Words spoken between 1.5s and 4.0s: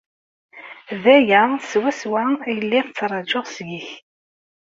swaswa i lliɣ ttrajuɣ seg-k.